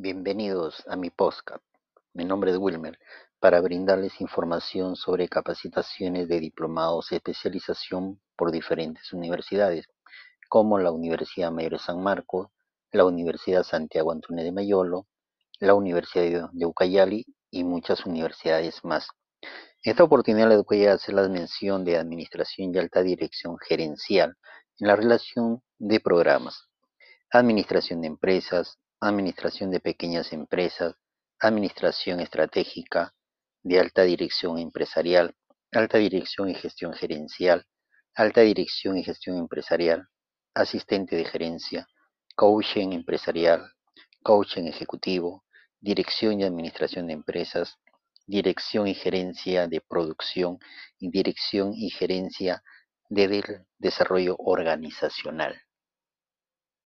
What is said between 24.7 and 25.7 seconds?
en la relación